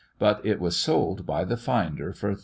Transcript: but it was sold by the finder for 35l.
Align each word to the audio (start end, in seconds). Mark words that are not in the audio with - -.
but 0.17 0.43
it 0.43 0.59
was 0.59 0.75
sold 0.75 1.27
by 1.27 1.43
the 1.45 1.55
finder 1.55 2.11
for 2.11 2.33
35l. 2.33 2.39